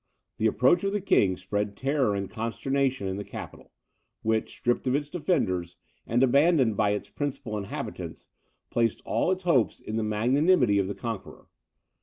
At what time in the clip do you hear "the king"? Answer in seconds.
0.93-1.37